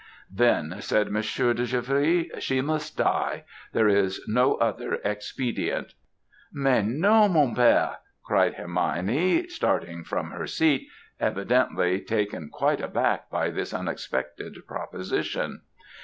"'Then,' 0.31 0.77
said 0.81 1.11
Monsieur 1.11 1.53
de 1.53 1.63
Givry, 1.63 2.31
'she 2.39 2.59
must 2.59 2.97
die! 2.97 3.43
There 3.71 3.87
is 3.87 4.19
no 4.27 4.55
other 4.55 4.95
expedient.' 5.05 5.93
"'Mais, 6.51 6.85
non, 6.87 7.33
mon 7.33 7.53
pere!' 7.53 7.97
cried 8.23 8.55
Hermione, 8.55 9.47
starting 9.47 10.03
from 10.03 10.31
her 10.31 10.47
seat, 10.47 10.87
evidently 11.19 11.99
taken 12.01 12.49
quite 12.49 12.81
aback 12.81 13.29
by 13.29 13.51
this 13.51 13.75
unexpected 13.75 14.55
proposition. 14.65 15.61